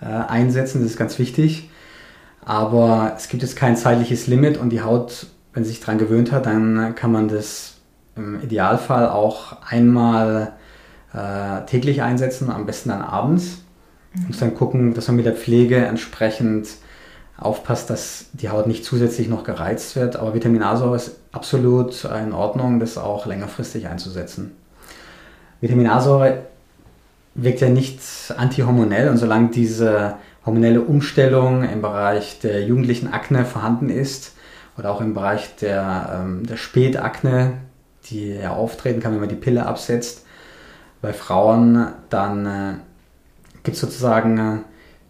äh, 0.00 0.06
einsetzen, 0.06 0.80
das 0.80 0.92
ist 0.92 0.98
ganz 0.98 1.18
wichtig. 1.18 1.68
Aber 2.44 3.14
es 3.16 3.28
gibt 3.28 3.42
jetzt 3.42 3.56
kein 3.56 3.76
zeitliches 3.76 4.26
Limit 4.26 4.58
und 4.58 4.70
die 4.70 4.82
Haut, 4.82 5.26
wenn 5.52 5.64
sie 5.64 5.70
sich 5.70 5.80
daran 5.80 5.98
gewöhnt 5.98 6.32
hat, 6.32 6.46
dann 6.46 6.94
kann 6.94 7.10
man 7.10 7.28
das 7.28 7.76
im 8.16 8.40
Idealfall 8.42 9.08
auch 9.08 9.56
einmal 9.68 10.52
äh, 11.12 11.64
täglich 11.66 12.02
einsetzen, 12.02 12.50
am 12.50 12.66
besten 12.66 12.90
dann 12.90 13.02
abends. 13.02 13.62
Mhm. 14.14 14.26
Muss 14.28 14.38
dann 14.38 14.54
gucken, 14.54 14.94
dass 14.94 15.08
man 15.08 15.16
mit 15.16 15.26
der 15.26 15.34
Pflege 15.34 15.76
entsprechend 15.76 16.68
aufpasst, 17.36 17.90
dass 17.90 18.26
die 18.32 18.50
Haut 18.50 18.66
nicht 18.66 18.84
zusätzlich 18.84 19.28
noch 19.28 19.44
gereizt 19.44 19.96
wird. 19.96 20.16
Aber 20.16 20.34
Vitamin 20.34 20.62
A-Säure 20.62 20.96
ist 20.96 21.16
absolut 21.32 22.04
in 22.04 22.32
Ordnung, 22.32 22.78
das 22.78 22.98
auch 22.98 23.26
längerfristig 23.26 23.88
einzusetzen. 23.88 24.52
Vitamin 25.60 25.88
A-Säure 25.88 26.44
wirkt 27.34 27.60
ja 27.60 27.68
nicht 27.68 28.00
antihormonell 28.36 29.08
und 29.08 29.16
solange 29.16 29.48
diese 29.48 30.14
hormonelle 30.44 30.82
Umstellung 30.82 31.64
im 31.64 31.82
Bereich 31.82 32.40
der 32.40 32.62
jugendlichen 32.64 33.12
Akne 33.12 33.44
vorhanden 33.44 33.88
ist 33.88 34.34
oder 34.76 34.90
auch 34.90 35.00
im 35.00 35.14
Bereich 35.14 35.56
der, 35.56 36.20
ähm, 36.20 36.46
der 36.46 36.56
Spätakne, 36.56 37.54
die 38.06 38.34
ja 38.34 38.50
auftreten 38.50 39.00
kann, 39.00 39.12
wenn 39.12 39.20
man 39.20 39.28
die 39.28 39.34
Pille 39.34 39.66
absetzt, 39.66 40.24
bei 41.00 41.12
Frauen, 41.12 41.88
dann 42.10 42.46
äh, 42.46 42.74
gibt 43.62 43.76
es 43.76 43.80
sozusagen 43.80 44.38
äh, 44.38 44.58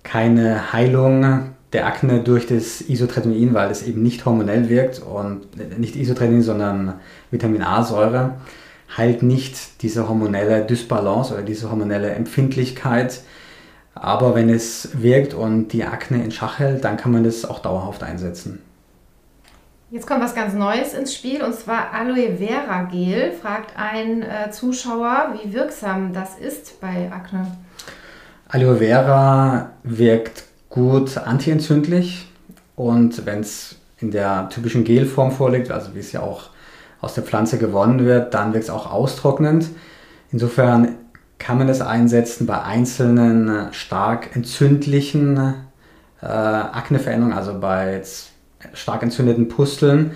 keine 0.03 0.73
Heilung 0.73 1.51
der 1.73 1.87
Akne 1.87 2.21
durch 2.21 2.47
das 2.47 2.81
Isotretinoin, 2.81 3.55
weil 3.55 3.71
es 3.71 3.83
eben 3.83 4.03
nicht 4.03 4.25
hormonell 4.25 4.69
wirkt 4.69 5.01
und 5.01 5.43
äh, 5.59 5.79
nicht 5.79 5.97
Isotretinoin, 5.97 6.43
sondern 6.43 6.95
Vitamin 7.31 7.63
A-Säure 7.63 8.35
heilt 8.97 9.23
nicht 9.23 9.83
diese 9.83 10.09
hormonelle 10.09 10.65
Dysbalance 10.65 11.33
oder 11.35 11.43
diese 11.43 11.71
hormonelle 11.71 12.11
Empfindlichkeit. 12.11 13.21
Aber 13.95 14.35
wenn 14.35 14.49
es 14.49 14.91
wirkt 15.01 15.35
und 15.35 15.69
die 15.69 15.85
Akne 15.85 16.23
in 16.23 16.31
Schach 16.31 16.59
hält, 16.59 16.85
dann 16.85 16.97
kann 16.97 17.13
man 17.13 17.25
das 17.25 17.45
auch 17.45 17.61
dauerhaft 17.61 18.03
einsetzen. 18.03 18.61
Jetzt 19.91 20.09
kommt 20.09 20.23
was 20.23 20.35
ganz 20.35 20.55
Neues 20.55 20.93
ins 20.93 21.15
Spiel 21.15 21.43
und 21.43 21.55
zwar 21.55 21.93
Aloe 21.95 22.37
Vera 22.39 22.83
Gel. 22.91 23.31
Fragt 23.31 23.75
ein 23.77 24.23
äh, 24.23 24.51
Zuschauer, 24.51 25.35
wie 25.35 25.53
wirksam 25.53 26.13
das 26.13 26.37
ist 26.37 26.81
bei 26.81 27.13
Akne. 27.13 27.47
Aloe 28.49 28.79
Vera 28.79 29.71
wirkt 29.85 30.45
gut 30.69 31.17
antientzündlich 31.17 32.27
und 32.75 33.25
wenn 33.25 33.41
es 33.41 33.77
in 33.99 34.11
der 34.11 34.49
typischen 34.49 34.83
Gelform 34.83 35.31
vorliegt, 35.31 35.71
also 35.71 35.95
wie 35.95 36.01
es 36.01 36.11
ja 36.11 36.23
auch 36.23 36.51
aus 37.01 37.15
der 37.15 37.23
Pflanze 37.23 37.59
gewonnen 37.59 38.05
wird, 38.05 38.35
dann 38.35 38.53
wirkt 38.53 38.65
es 38.65 38.71
auch 38.71 38.91
austrocknend. 38.91 39.69
Insofern 40.33 40.97
kann 41.39 41.59
man 41.59 41.69
es 41.69 41.81
einsetzen 41.81 42.47
bei 42.47 42.63
einzelnen 42.63 43.49
äh, 43.49 43.73
stark 43.73 44.35
entzündlichen 44.35 45.55
äh, 46.21 46.27
Akneveränderungen, 46.27 47.37
also 47.37 47.59
bei 47.59 48.03
stark 48.73 49.03
entzündeten 49.03 49.49
Pusteln. 49.49 50.13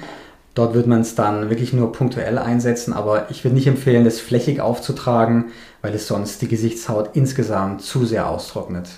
Dort 0.54 0.75
wird 0.75 0.87
man 0.87 1.02
es 1.02 1.14
dann 1.14 1.50
wirklich 1.50 1.72
nur 1.72 1.92
punktuell 1.92 2.38
einsetzen, 2.38 2.92
aber 2.92 3.30
ich 3.30 3.44
würde 3.44 3.54
nicht 3.54 3.66
empfehlen, 3.66 4.04
das 4.04 4.18
flächig 4.18 4.60
aufzutragen, 4.60 5.46
weil 5.82 5.94
es 5.94 6.08
sonst 6.08 6.42
die 6.42 6.48
Gesichtshaut 6.48 7.10
insgesamt 7.12 7.82
zu 7.82 8.04
sehr 8.04 8.28
austrocknet. 8.28 8.88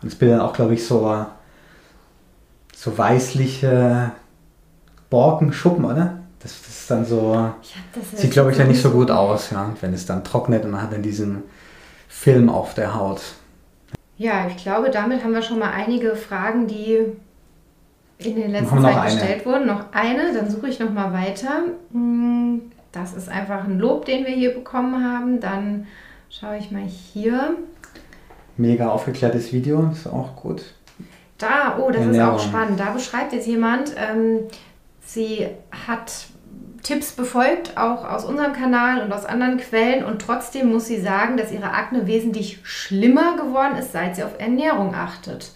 Und 0.00 0.08
es 0.08 0.14
bildet 0.14 0.40
auch, 0.40 0.52
glaube 0.52 0.74
ich, 0.74 0.86
so, 0.86 1.26
so 2.74 2.96
weißliche 2.96 4.12
Borkenschuppen, 5.10 5.84
oder? 5.84 6.20
Das, 6.46 6.68
ist 6.68 6.90
dann 6.90 7.04
so. 7.04 7.50
sieht, 8.14 8.30
glaube 8.30 8.52
ich, 8.52 8.58
ja 8.58 8.64
nicht 8.64 8.80
so 8.80 8.90
gut 8.90 9.10
aus, 9.10 9.50
ja, 9.50 9.74
wenn 9.80 9.92
es 9.92 10.06
dann 10.06 10.22
trocknet 10.22 10.64
und 10.64 10.70
man 10.70 10.82
hat 10.82 10.92
dann 10.92 11.02
diesen 11.02 11.42
Film 12.08 12.48
auf 12.48 12.74
der 12.74 12.94
Haut. 12.94 13.20
Ja, 14.16 14.46
ich 14.46 14.56
glaube, 14.56 14.90
damit 14.90 15.24
haben 15.24 15.32
wir 15.32 15.42
schon 15.42 15.58
mal 15.58 15.70
einige 15.70 16.14
Fragen, 16.14 16.68
die 16.68 17.00
in 18.18 18.36
den 18.36 18.52
letzten 18.52 18.80
Zeit 18.80 19.04
gestellt 19.06 19.44
wurden. 19.44 19.66
Noch 19.66 19.92
eine, 19.92 20.32
dann 20.32 20.48
suche 20.48 20.68
ich 20.68 20.78
noch 20.78 20.92
mal 20.92 21.12
weiter. 21.12 21.64
Hm, 21.92 22.62
das 22.92 23.12
ist 23.14 23.28
einfach 23.28 23.64
ein 23.64 23.78
Lob, 23.78 24.04
den 24.04 24.24
wir 24.24 24.32
hier 24.32 24.54
bekommen 24.54 25.04
haben. 25.04 25.40
Dann 25.40 25.86
schaue 26.30 26.58
ich 26.58 26.70
mal 26.70 26.84
hier. 26.84 27.56
Mega 28.56 28.88
aufgeklärtes 28.88 29.52
Video, 29.52 29.90
ist 29.90 30.06
auch 30.06 30.36
gut. 30.36 30.62
Da, 31.38 31.76
oh, 31.78 31.90
das 31.90 32.02
Ernährung. 32.02 32.36
ist 32.36 32.42
auch 32.42 32.48
spannend. 32.48 32.80
Da 32.80 32.92
beschreibt 32.92 33.32
jetzt 33.32 33.46
jemand, 33.46 33.92
ähm, 33.96 34.44
sie 35.04 35.48
hat 35.86 36.28
Tipps 36.86 37.12
befolgt, 37.12 37.76
auch 37.76 38.08
aus 38.08 38.24
unserem 38.24 38.52
Kanal 38.52 39.02
und 39.02 39.12
aus 39.12 39.24
anderen 39.24 39.56
Quellen. 39.56 40.04
Und 40.04 40.22
trotzdem 40.22 40.70
muss 40.70 40.86
sie 40.86 41.00
sagen, 41.00 41.36
dass 41.36 41.50
ihre 41.50 41.72
Akne 41.72 42.06
wesentlich 42.06 42.60
schlimmer 42.62 43.36
geworden 43.36 43.76
ist, 43.76 43.90
seit 43.90 44.14
sie 44.14 44.22
auf 44.22 44.38
Ernährung 44.38 44.94
achtet. 44.94 45.50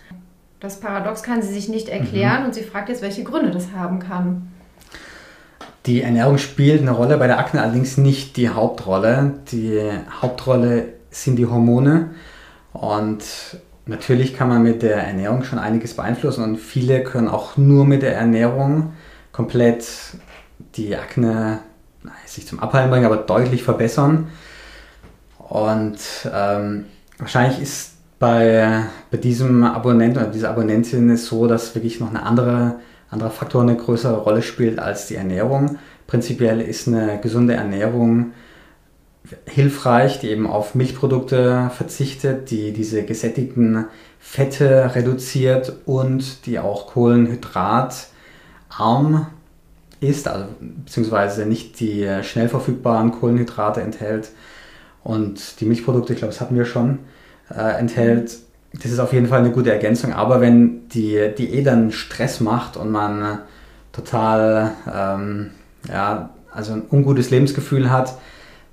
Das 0.59 0.81
Paradox 0.81 1.23
kann 1.23 1.41
sie 1.41 1.53
sich 1.53 1.69
nicht 1.69 1.89
erklären 1.89 2.41
mhm. 2.41 2.47
und 2.47 2.55
sie 2.55 2.65
fragt 2.65 2.89
jetzt, 2.89 3.01
welche 3.01 3.23
Gründe 3.23 3.53
das 3.53 3.69
haben 3.73 4.01
kann. 4.01 4.51
Die 5.87 6.03
Ernährung 6.03 6.37
spielt 6.37 6.83
eine 6.83 6.91
Rolle, 6.91 7.17
bei 7.17 7.29
der 7.29 7.39
Akne 7.39 7.63
allerdings 7.63 7.97
nicht 7.97 8.37
die 8.37 8.49
Hauptrolle. 8.49 9.35
Die 9.53 9.81
Hauptrolle 10.21 10.89
sind 11.11 11.37
die 11.37 11.47
Hormone. 11.47 12.11
Und 12.73 13.23
natürlich 13.87 14.35
kann 14.35 14.49
man 14.49 14.65
mit 14.65 14.83
der 14.83 14.97
Ernährung 14.97 15.45
schon 15.45 15.61
einiges 15.61 15.95
beeinflussen 15.95 16.43
und 16.43 16.57
viele 16.57 17.05
können 17.05 17.29
auch 17.29 17.57
nur 17.57 17.85
mit 17.85 18.03
der 18.03 18.17
Ernährung 18.17 18.95
komplett 19.33 19.87
die 20.77 20.97
Akne 20.97 21.61
sich 22.27 22.47
zum 22.47 22.61
Abheilen 22.61 22.91
bringen, 22.91 23.07
aber 23.07 23.19
deutlich 23.19 23.63
verbessern. 23.63 24.29
Und 25.39 25.99
ähm, 26.33 26.87
wahrscheinlich 27.19 27.61
ist 27.61 27.95
bei, 28.19 28.85
bei 29.11 29.19
diesem 29.19 29.65
Abonnenten 29.65 30.23
oder 30.23 30.31
dieser 30.31 30.51
Abonnentin 30.51 31.11
es 31.11 31.27
so, 31.27 31.47
dass 31.47 31.75
wirklich 31.75 32.01
noch 32.01 32.11
eine 32.11 32.23
andere, 32.23 32.77
andere 33.11 33.31
Faktor 33.31 33.63
eine 33.63 33.77
größere 33.77 34.19
Rolle 34.19 34.43
spielt 34.43 34.79
als 34.79 35.09
die 35.09 35.17
Ernährung. 35.17 35.79
Prinzipiell 36.07 36.61
ist 36.61 36.87
eine 36.87 37.19
gesunde 37.21 37.55
Ernährung 37.55 38.33
hilfreich, 39.47 40.21
die 40.21 40.29
eben 40.29 40.47
auf 40.47 40.75
Milchprodukte 40.75 41.71
verzichtet, 41.75 42.51
die 42.51 42.73
diese 42.73 43.05
gesättigten 43.05 43.87
Fette 44.19 44.95
reduziert 44.95 45.73
und 45.87 46.47
die 46.47 46.59
auch 46.59 46.89
kohlenhydratarm 46.89 49.27
ist, 50.01 50.29
also 50.29 50.47
beziehungsweise 50.61 51.47
nicht 51.47 51.79
die 51.81 52.03
äh, 52.03 52.23
schnell 52.23 52.49
verfügbaren 52.49 53.13
Kohlenhydrate 53.13 53.81
enthält 53.81 54.31
und 55.03 55.61
die 55.61 55.67
Milchprodukte, 55.67 56.13
ich 56.13 56.19
glaube, 56.19 56.33
das 56.33 56.41
hatten 56.41 56.57
wir 56.57 56.65
schon, 56.65 57.01
äh, 57.51 57.79
enthält. 57.79 58.39
Das 58.73 58.91
ist 58.91 58.99
auf 58.99 59.13
jeden 59.13 59.27
Fall 59.27 59.41
eine 59.41 59.51
gute 59.51 59.73
Ergänzung, 59.73 60.13
aber 60.13 60.41
wenn 60.41 60.89
die 60.89 61.33
Diät 61.37 61.67
dann 61.67 61.91
Stress 61.93 62.41
macht 62.41 62.77
und 62.77 62.91
man 62.91 63.23
äh, 63.23 63.37
total, 63.93 64.73
ähm, 64.93 65.51
ja, 65.89 66.31
also 66.53 66.73
ein 66.73 66.83
ungutes 66.91 67.31
Lebensgefühl 67.31 67.91
hat, 67.91 68.15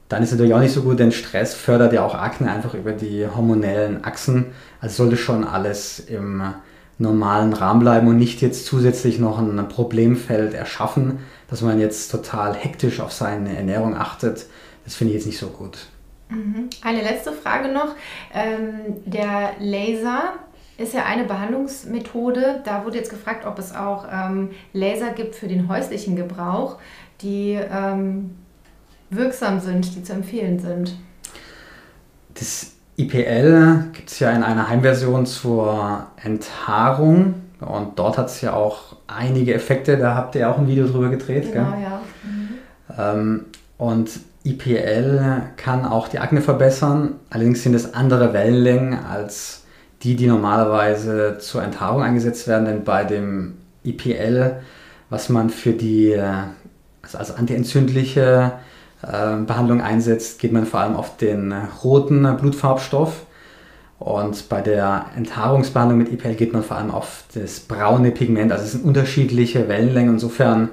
dann 0.09 0.23
ist 0.23 0.31
natürlich 0.31 0.53
auch 0.53 0.59
nicht 0.59 0.73
so 0.73 0.83
gut, 0.83 0.99
denn 0.99 1.11
Stress 1.11 1.53
fördert 1.53 1.91
ja 1.93 2.05
auch 2.05 2.15
Akne 2.15 2.49
einfach 2.49 2.73
über 2.73 2.93
die 2.93 3.27
hormonellen 3.27 4.05
Achsen. 4.05 4.45
Also 4.79 5.03
sollte 5.03 5.17
schon 5.17 5.43
alles 5.43 5.99
im 5.99 6.41
normalen 6.97 7.53
Rahmen 7.53 7.79
bleiben 7.79 8.07
und 8.07 8.17
nicht 8.17 8.41
jetzt 8.41 8.65
zusätzlich 8.65 9.19
noch 9.19 9.37
ein 9.37 9.67
Problemfeld 9.67 10.53
erschaffen, 10.53 11.19
dass 11.49 11.61
man 11.61 11.79
jetzt 11.79 12.09
total 12.11 12.55
hektisch 12.55 12.99
auf 12.99 13.11
seine 13.11 13.55
Ernährung 13.55 13.95
achtet. 13.95 14.47
Das 14.83 14.95
finde 14.95 15.13
ich 15.13 15.19
jetzt 15.19 15.27
nicht 15.27 15.39
so 15.39 15.47
gut. 15.47 15.87
Mhm. 16.29 16.69
Eine 16.81 17.01
letzte 17.01 17.31
Frage 17.31 17.71
noch. 17.71 17.95
Ähm, 18.33 18.97
der 19.05 19.51
Laser 19.59 20.33
ist 20.77 20.93
ja 20.93 21.05
eine 21.05 21.23
Behandlungsmethode. 21.23 22.61
Da 22.65 22.85
wurde 22.85 22.97
jetzt 22.97 23.09
gefragt, 23.09 23.45
ob 23.45 23.59
es 23.59 23.73
auch 23.75 24.05
ähm, 24.11 24.51
Laser 24.73 25.11
gibt 25.11 25.35
für 25.35 25.47
den 25.47 25.67
häuslichen 25.67 26.15
Gebrauch, 26.15 26.77
die 27.21 27.59
ähm, 27.71 28.35
wirksam 29.09 29.59
sind, 29.59 29.95
die 29.95 30.03
zu 30.03 30.13
empfehlen 30.13 30.59
sind. 30.59 30.95
Das 32.33 32.76
IPL 32.97 33.91
gibt 33.93 34.09
es 34.09 34.19
ja 34.19 34.31
in 34.31 34.41
einer 34.43 34.69
Heimversion 34.69 35.25
zur 35.27 36.07
Enthaarung 36.21 37.35
und 37.59 37.99
dort 37.99 38.17
hat 38.17 38.27
es 38.27 38.41
ja 38.41 38.53
auch 38.53 38.95
einige 39.05 39.53
Effekte, 39.53 39.97
da 39.97 40.15
habt 40.15 40.35
ihr 40.35 40.49
auch 40.49 40.57
ein 40.57 40.67
Video 40.67 40.87
drüber 40.87 41.09
gedreht. 41.09 41.53
Genau, 41.53 41.71
gell? 41.71 41.81
ja. 41.83 42.01
Mhm. 42.23 42.49
Ähm, 42.97 43.45
und 43.77 44.09
IPL 44.43 45.41
kann 45.57 45.85
auch 45.85 46.07
die 46.07 46.19
Akne 46.19 46.41
verbessern, 46.41 47.15
allerdings 47.29 47.61
sind 47.61 47.75
es 47.75 47.93
andere 47.93 48.33
Wellenlängen 48.33 48.97
als 49.05 49.63
die, 50.01 50.15
die 50.15 50.27
normalerweise 50.27 51.37
zur 51.39 51.63
Enthaarung 51.63 52.01
eingesetzt 52.01 52.47
werden, 52.47 52.65
denn 52.65 52.83
bei 52.83 53.03
dem 53.03 53.57
IPL, 53.83 54.57
was 55.09 55.29
man 55.29 55.49
für 55.49 55.73
die 55.73 56.19
also 57.01 57.17
als 57.17 57.35
antientzündliche 57.35 58.53
äh, 58.55 58.66
Behandlung 59.45 59.81
einsetzt, 59.81 60.39
geht 60.39 60.51
man 60.51 60.65
vor 60.65 60.81
allem 60.81 60.95
auf 60.95 61.17
den 61.17 61.53
roten 61.83 62.23
Blutfarbstoff. 62.37 63.25
Und 63.99 64.47
bei 64.49 64.61
der 64.61 65.07
Enthaarungsbehandlung 65.15 65.97
mit 65.97 66.11
IPL 66.11 66.35
geht 66.35 66.53
man 66.53 66.63
vor 66.63 66.77
allem 66.77 66.91
auf 66.91 67.23
das 67.33 67.61
braune 67.61 68.11
Pigment. 68.11 68.51
Also 68.51 68.65
es 68.65 68.73
sind 68.73 68.85
unterschiedliche 68.85 69.67
Wellenlängen. 69.67 70.13
Insofern 70.13 70.69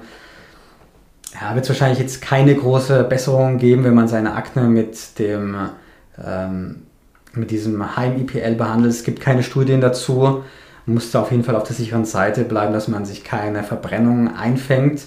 ja, 1.33 1.55
wird 1.55 1.65
es 1.65 1.69
wahrscheinlich 1.69 1.99
jetzt 1.99 2.21
keine 2.21 2.53
große 2.55 3.03
Besserung 3.03 3.57
geben, 3.57 3.83
wenn 3.83 3.95
man 3.95 4.07
seine 4.07 4.35
Akne 4.35 4.63
mit 4.63 5.17
dem 5.17 5.55
ähm, 6.23 6.83
mit 7.33 7.51
diesem 7.51 7.95
Heim-IPL 7.95 8.55
behandelt. 8.55 8.93
Es 8.93 9.03
gibt 9.03 9.19
keine 9.19 9.43
Studien 9.43 9.81
dazu. 9.81 10.43
Man 10.85 10.93
muss 10.93 11.11
da 11.11 11.21
auf 11.21 11.31
jeden 11.31 11.43
Fall 11.43 11.55
auf 11.55 11.63
der 11.63 11.75
sicheren 11.75 12.05
Seite 12.05 12.43
bleiben, 12.43 12.73
dass 12.73 12.87
man 12.87 13.05
sich 13.05 13.23
keine 13.23 13.63
Verbrennung 13.63 14.33
einfängt. 14.35 15.01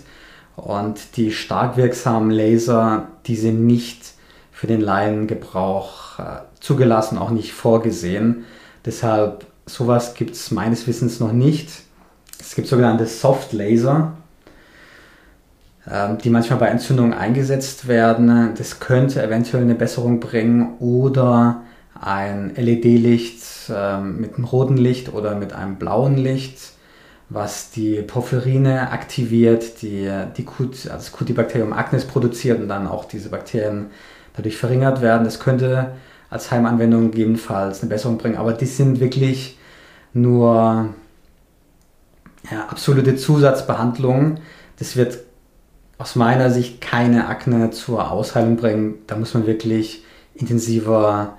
Und 0.59 1.17
die 1.17 1.31
stark 1.31 1.77
wirksamen 1.77 2.31
Laser, 2.31 3.07
die 3.27 3.37
sind 3.37 3.65
nicht 3.65 4.15
für 4.51 4.67
den 4.67 4.81
Laiengebrauch 4.81 6.19
äh, 6.19 6.23
zugelassen, 6.59 7.17
auch 7.17 7.31
nicht 7.31 7.53
vorgesehen. 7.53 8.45
Deshalb, 8.85 9.47
sowas 9.67 10.15
gibt 10.15 10.33
es 10.33 10.51
meines 10.51 10.89
Wissens 10.89 11.21
noch 11.21 11.33
nicht. 11.33 11.71
Es 12.41 12.57
gibt 12.57 12.67
sogenannte 12.67 13.07
Soft 13.07 13.53
Laser, 13.53 14.15
äh, 15.87 16.17
die 16.17 16.31
manchmal 16.31 16.59
bei 16.59 16.67
Entzündungen 16.67 17.15
eingesetzt 17.15 17.87
werden. 17.87 18.55
Das 18.59 18.81
könnte 18.81 19.23
eventuell 19.23 19.63
eine 19.63 19.77
Besserung 19.77 20.19
bringen 20.19 20.75
oder 20.81 21.63
ein 22.01 22.53
LED-Licht 22.57 23.71
äh, 23.73 24.01
mit 24.01 24.35
einem 24.35 24.45
roten 24.45 24.77
Licht 24.77 25.15
oder 25.15 25.37
mit 25.37 25.53
einem 25.53 25.77
blauen 25.77 26.17
Licht 26.17 26.73
was 27.31 27.71
die 27.71 28.01
Porphyrine 28.03 28.91
aktiviert, 28.91 29.83
die, 29.83 30.11
die 30.37 30.45
Cut, 30.45 30.71
also 30.71 30.89
das 30.89 31.13
Cutibacterium 31.13 31.73
acnes 31.73 32.07
produziert 32.07 32.61
und 32.61 32.69
dann 32.69 32.87
auch 32.87 33.05
diese 33.05 33.29
Bakterien 33.29 33.91
dadurch 34.35 34.57
verringert 34.57 35.03
werden. 35.03 35.25
Das 35.25 35.39
könnte 35.39 35.93
als 36.31 36.51
Heimanwendung 36.51 37.11
gegebenenfalls 37.11 37.81
eine 37.81 37.91
Besserung 37.91 38.19
bringen, 38.19 38.37
aber 38.37 38.53
die 38.53 38.67
sind 38.67 39.01
wirklich 39.01 39.59
nur 40.15 40.89
ja, 42.51 42.67
absolute 42.69 43.17
Zusatzbehandlungen. 43.17 44.41
Das 44.79 44.97
wird 44.97 45.19
aus 45.99 46.17
meiner 46.17 46.51
Sicht 46.51 46.81
keine 46.81 47.27
Akne 47.27 47.71
zur 47.71 48.11
Ausheilung 48.11 48.57
bringen. 48.57 48.95
Da 49.07 49.17
muss 49.17 49.35
man 49.35 49.47
wirklich 49.47 50.05
intensiver 50.35 51.37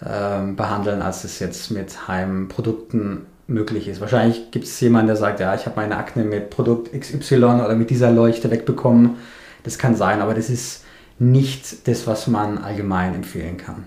äh, 0.00 0.52
behandeln, 0.52 1.00
als 1.00 1.24
es 1.24 1.38
jetzt 1.38 1.70
mit 1.70 2.08
Heimprodukten 2.08 3.26
möglich 3.50 3.88
ist. 3.88 4.00
Wahrscheinlich 4.00 4.50
gibt 4.50 4.64
es 4.64 4.80
jemanden, 4.80 5.08
der 5.08 5.16
sagt, 5.16 5.40
ja, 5.40 5.54
ich 5.54 5.66
habe 5.66 5.76
meine 5.76 5.96
Akne 5.96 6.24
mit 6.24 6.50
Produkt 6.50 6.98
XY 6.98 7.36
oder 7.36 7.74
mit 7.74 7.90
dieser 7.90 8.10
Leuchte 8.10 8.50
wegbekommen. 8.50 9.16
Das 9.62 9.78
kann 9.78 9.94
sein, 9.94 10.22
aber 10.22 10.34
das 10.34 10.48
ist 10.48 10.84
nicht 11.18 11.86
das, 11.86 12.06
was 12.06 12.26
man 12.26 12.58
allgemein 12.58 13.14
empfehlen 13.14 13.58
kann. 13.58 13.84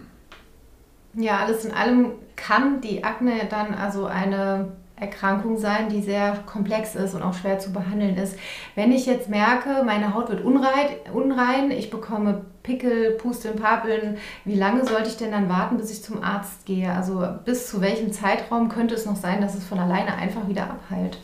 Ja, 1.15 1.39
alles 1.39 1.65
in 1.65 1.71
allem 1.71 2.11
kann 2.35 2.81
die 2.81 3.03
Akne 3.03 3.33
dann 3.49 3.73
also 3.73 4.05
eine 4.05 4.71
Erkrankung 5.03 5.57
sein, 5.57 5.89
die 5.89 6.01
sehr 6.01 6.39
komplex 6.45 6.95
ist 6.95 7.13
und 7.13 7.21
auch 7.21 7.33
schwer 7.33 7.59
zu 7.59 7.73
behandeln 7.73 8.17
ist. 8.17 8.37
Wenn 8.75 8.91
ich 8.91 9.05
jetzt 9.05 9.29
merke, 9.29 9.83
meine 9.85 10.13
Haut 10.13 10.29
wird 10.29 10.43
unrein, 10.43 10.87
unrein 11.13 11.71
ich 11.71 11.89
bekomme 11.89 12.45
Pickel, 12.63 13.11
Pusteln, 13.11 13.57
Papeln, 13.57 14.17
wie 14.45 14.55
lange 14.55 14.85
sollte 14.85 15.09
ich 15.09 15.17
denn 15.17 15.31
dann 15.31 15.49
warten, 15.49 15.77
bis 15.77 15.91
ich 15.91 16.03
zum 16.03 16.23
Arzt 16.23 16.65
gehe? 16.65 16.91
Also 16.91 17.27
bis 17.43 17.67
zu 17.69 17.81
welchem 17.81 18.13
Zeitraum 18.13 18.69
könnte 18.69 18.95
es 18.95 19.05
noch 19.05 19.17
sein, 19.17 19.41
dass 19.41 19.55
es 19.55 19.65
von 19.65 19.79
alleine 19.79 20.15
einfach 20.15 20.47
wieder 20.47 20.63
abheilt? 20.63 21.17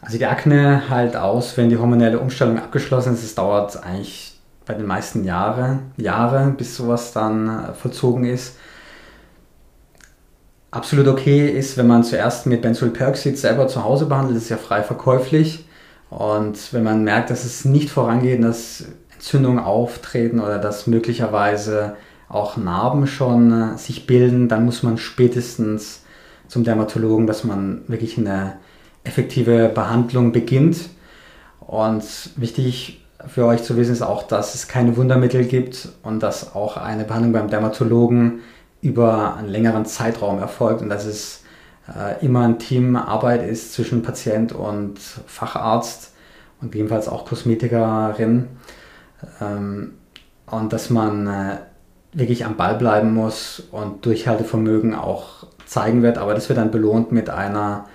Also 0.00 0.18
die 0.18 0.26
Akne 0.26 0.88
heilt 0.88 1.16
aus, 1.16 1.56
wenn 1.56 1.70
die 1.70 1.78
hormonelle 1.78 2.20
Umstellung 2.20 2.58
abgeschlossen 2.58 3.14
ist. 3.14 3.24
Es 3.24 3.34
dauert 3.34 3.82
eigentlich 3.82 4.38
bei 4.66 4.74
den 4.74 4.86
meisten 4.86 5.24
Jahre, 5.24 5.80
Jahre, 5.96 6.54
bis 6.56 6.76
sowas 6.76 7.12
dann 7.12 7.48
äh, 7.48 7.72
vollzogen 7.74 8.24
ist 8.24 8.56
absolut 10.74 11.06
okay 11.06 11.48
ist, 11.48 11.76
wenn 11.76 11.86
man 11.86 12.02
zuerst 12.02 12.46
mit 12.46 12.62
Benzylperoxid 12.62 13.38
selber 13.38 13.68
zu 13.68 13.84
Hause 13.84 14.06
behandelt, 14.06 14.36
das 14.36 14.44
ist 14.44 14.50
ja 14.50 14.56
frei 14.56 14.82
verkäuflich. 14.82 15.66
Und 16.10 16.72
wenn 16.72 16.82
man 16.82 17.04
merkt, 17.04 17.30
dass 17.30 17.44
es 17.44 17.64
nicht 17.64 17.90
vorangeht, 17.90 18.42
dass 18.42 18.84
Entzündungen 19.14 19.60
auftreten 19.60 20.40
oder 20.40 20.58
dass 20.58 20.86
möglicherweise 20.86 21.96
auch 22.28 22.56
Narben 22.56 23.06
schon 23.06 23.74
äh, 23.74 23.78
sich 23.78 24.06
bilden, 24.06 24.48
dann 24.48 24.64
muss 24.64 24.82
man 24.82 24.98
spätestens 24.98 26.02
zum 26.48 26.64
Dermatologen, 26.64 27.26
dass 27.26 27.44
man 27.44 27.82
wirklich 27.86 28.18
eine 28.18 28.56
effektive 29.04 29.68
Behandlung 29.68 30.32
beginnt. 30.32 30.88
Und 31.60 32.04
wichtig 32.36 33.04
für 33.26 33.46
euch 33.46 33.62
zu 33.62 33.76
wissen 33.76 33.92
ist 33.92 34.02
auch, 34.02 34.24
dass 34.24 34.54
es 34.54 34.68
keine 34.68 34.96
Wundermittel 34.96 35.44
gibt 35.44 35.88
und 36.02 36.22
dass 36.22 36.54
auch 36.54 36.76
eine 36.76 37.04
Behandlung 37.04 37.32
beim 37.32 37.48
Dermatologen 37.48 38.40
über 38.84 39.36
einen 39.36 39.48
längeren 39.48 39.86
Zeitraum 39.86 40.38
erfolgt 40.38 40.82
und 40.82 40.90
dass 40.90 41.06
es 41.06 41.42
äh, 41.88 42.22
immer 42.24 42.42
ein 42.42 42.58
Teamarbeit 42.58 43.42
ist 43.42 43.72
zwischen 43.72 44.02
Patient 44.02 44.52
und 44.52 44.98
Facharzt 44.98 46.12
und 46.60 46.70
gegebenenfalls 46.70 47.08
auch 47.08 47.24
Kosmetikerin 47.24 48.48
ähm, 49.40 49.94
und 50.46 50.72
dass 50.74 50.90
man 50.90 51.26
äh, 51.26 51.56
wirklich 52.12 52.44
am 52.44 52.56
Ball 52.56 52.76
bleiben 52.76 53.14
muss 53.14 53.62
und 53.70 54.04
Durchhaltevermögen 54.04 54.94
auch 54.94 55.46
zeigen 55.64 56.02
wird, 56.02 56.18
aber 56.18 56.34
das 56.34 56.50
wird 56.50 56.58
dann 56.58 56.70
belohnt 56.70 57.10
mit 57.10 57.30
einer 57.30 57.86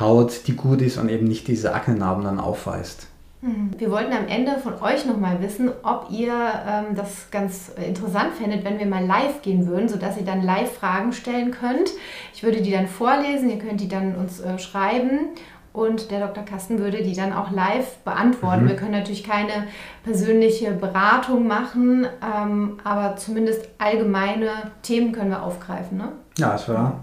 Haut, 0.00 0.48
die 0.48 0.56
gut 0.56 0.82
ist 0.82 0.98
und 0.98 1.08
eben 1.08 1.28
nicht 1.28 1.46
diese 1.46 1.72
Aknenarben 1.72 2.24
dann 2.24 2.40
aufweist. 2.40 3.06
Mhm. 3.42 3.70
Wir 3.76 3.90
wollten 3.90 4.12
am 4.12 4.28
Ende 4.28 4.58
von 4.58 4.80
euch 4.80 5.04
nochmal 5.04 5.42
wissen, 5.42 5.70
ob 5.82 6.06
ihr 6.10 6.32
ähm, 6.32 6.94
das 6.94 7.30
ganz 7.30 7.70
interessant 7.70 8.34
fändet, 8.34 8.64
wenn 8.64 8.78
wir 8.78 8.86
mal 8.86 9.04
live 9.04 9.42
gehen 9.42 9.66
würden, 9.66 9.88
sodass 9.88 10.16
ihr 10.16 10.24
dann 10.24 10.42
live 10.42 10.72
Fragen 10.72 11.12
stellen 11.12 11.50
könnt. 11.50 11.90
Ich 12.32 12.44
würde 12.44 12.62
die 12.62 12.70
dann 12.70 12.86
vorlesen, 12.86 13.50
ihr 13.50 13.58
könnt 13.58 13.80
die 13.80 13.88
dann 13.88 14.14
uns 14.14 14.40
äh, 14.40 14.58
schreiben 14.60 15.30
und 15.72 16.12
der 16.12 16.20
Dr. 16.20 16.44
Kasten 16.44 16.78
würde 16.78 17.02
die 17.02 17.16
dann 17.16 17.32
auch 17.32 17.50
live 17.50 17.96
beantworten. 18.04 18.64
Mhm. 18.64 18.68
Wir 18.68 18.76
können 18.76 18.92
natürlich 18.92 19.24
keine 19.24 19.66
persönliche 20.04 20.70
Beratung 20.70 21.48
machen, 21.48 22.06
ähm, 22.22 22.78
aber 22.84 23.16
zumindest 23.16 23.68
allgemeine 23.78 24.50
Themen 24.82 25.10
können 25.10 25.30
wir 25.30 25.42
aufgreifen. 25.42 25.98
Ne? 25.98 26.12
Ja, 26.38 26.52
das 26.52 26.68
war 26.68 27.00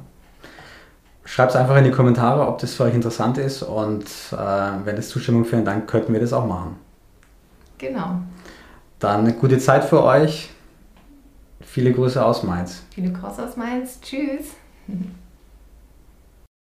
Schreibt 1.29 1.51
es 1.51 1.55
einfach 1.55 1.77
in 1.77 1.83
die 1.83 1.91
Kommentare, 1.91 2.47
ob 2.47 2.57
das 2.57 2.73
für 2.73 2.85
euch 2.85 2.95
interessant 2.95 3.37
ist 3.37 3.61
und 3.61 4.03
äh, 4.31 4.35
wenn 4.35 4.97
es 4.97 5.09
Zustimmung 5.09 5.45
findet, 5.45 5.67
dann 5.67 5.85
könnten 5.85 6.11
wir 6.11 6.19
das 6.19 6.33
auch 6.33 6.47
machen. 6.47 6.77
Genau. 7.77 8.15
Dann 8.97 9.19
eine 9.19 9.33
gute 9.33 9.59
Zeit 9.59 9.83
für 9.83 10.03
euch. 10.03 10.49
Viele 11.61 11.93
Grüße 11.93 12.25
aus 12.25 12.41
Mainz. 12.41 12.81
Viele 12.95 13.11
Grüße 13.11 13.45
aus 13.45 13.55
Mainz. 13.57 14.01
Tschüss. 14.01 14.55